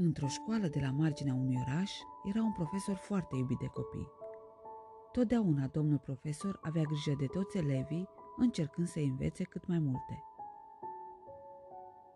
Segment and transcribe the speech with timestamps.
[0.00, 1.92] Într-o școală de la marginea unui oraș
[2.28, 4.08] era un profesor foarte iubit de copii.
[5.12, 10.22] Totdeauna domnul profesor avea grijă de toți elevii, încercând să învețe cât mai multe.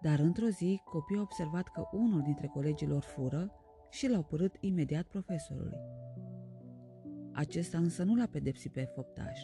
[0.01, 3.53] Dar într-o zi, copiii au observat că unul dintre colegii lor fură
[3.91, 5.81] și l-au părât imediat profesorului.
[7.33, 9.41] Acesta însă nu l-a pedepsit pe făptaș.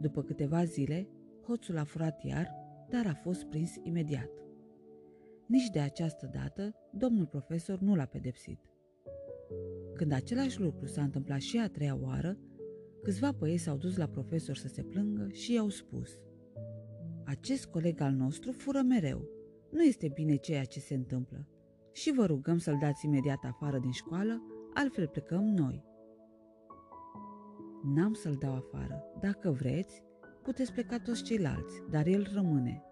[0.00, 1.08] După câteva zile,
[1.46, 2.50] hoțul a furat iar,
[2.88, 4.30] dar a fost prins imediat.
[5.48, 8.58] Nici de această dată, domnul profesor nu l-a pedepsit.
[9.94, 12.38] Când același lucru s-a întâmplat și a treia oară,
[13.02, 16.18] câțiva păieți s-au dus la profesor să se plângă și i-au spus
[17.24, 19.28] Acest coleg al nostru fură mereu.
[19.70, 21.48] Nu este bine ceea ce se întâmplă
[21.92, 24.42] și vă rugăm să-l dați imediat afară din școală,
[24.74, 25.84] altfel plecăm noi.
[27.94, 29.04] N-am să-l dau afară.
[29.20, 30.02] Dacă vreți,
[30.42, 32.82] puteți pleca toți ceilalți, dar el rămâne.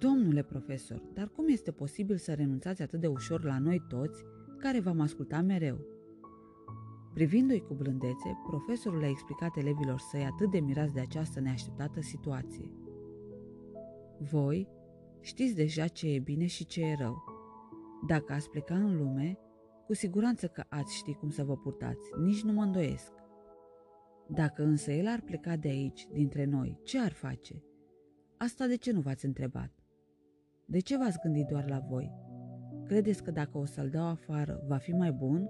[0.00, 4.24] Domnule profesor, dar cum este posibil să renunțați atât de ușor la noi toți,
[4.58, 5.78] care v-am ascultat mereu?
[7.14, 12.70] Privindu-i cu blândețe, profesorul a explicat elevilor săi atât de mirați de această neașteptată situație.
[14.18, 14.68] Voi
[15.20, 17.24] știți deja ce e bine și ce e rău.
[18.06, 19.38] Dacă ați pleca în lume,
[19.86, 23.12] cu siguranță că ați ști cum să vă purtați, nici nu mă îndoiesc.
[24.28, 27.62] Dacă însă el ar pleca de aici, dintre noi, ce ar face?
[28.36, 29.79] Asta de ce nu v-ați întrebat?
[30.70, 32.12] De ce v-ați gândit doar la voi?
[32.84, 35.48] Credeți că dacă o să-l dau afară, va fi mai bun?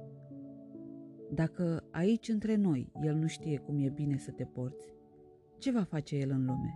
[1.33, 4.95] Dacă aici între noi el nu știe cum e bine să te porți,
[5.59, 6.75] ce va face el în lume?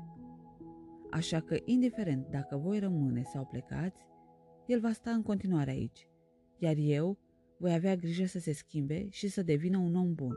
[1.11, 4.07] Așa că, indiferent dacă voi rămâne sau plecați,
[4.67, 6.09] el va sta în continuare aici,
[6.59, 7.19] iar eu
[7.59, 10.37] voi avea grijă să se schimbe și să devină un om bun.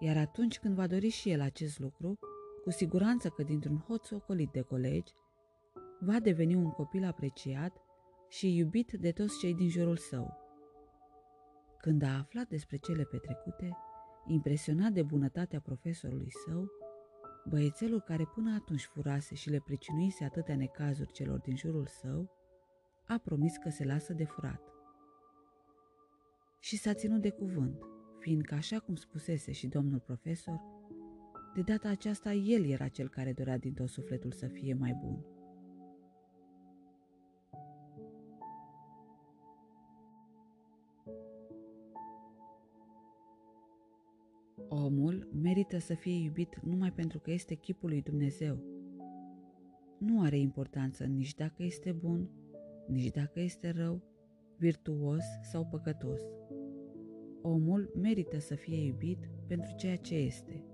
[0.00, 2.18] Iar atunci când va dori și el acest lucru,
[2.62, 5.12] cu siguranță că dintr-un hoț ocolit de colegi,
[6.00, 7.76] va deveni un copil apreciat
[8.28, 10.38] și iubit de toți cei din jurul său.
[11.80, 13.76] Când a aflat despre cele petrecute,
[14.26, 16.70] impresionat de bunătatea profesorului său,
[17.48, 22.30] băiețelul care până atunci furase și le pricinuise atâtea necazuri celor din jurul său,
[23.06, 24.62] a promis că se lasă de furat.
[26.60, 27.78] Și s-a ținut de cuvânt,
[28.18, 30.60] fiindcă, așa cum spusese și domnul profesor,
[31.54, 35.33] de data aceasta el era cel care dorea din tot sufletul să fie mai bun.
[44.68, 48.58] Omul merită să fie iubit numai pentru că este chipul lui Dumnezeu.
[49.98, 52.28] Nu are importanță nici dacă este bun,
[52.88, 54.02] nici dacă este rău,
[54.58, 56.20] virtuos sau păcătos.
[57.42, 60.64] Omul merită să fie iubit pentru ceea ce este.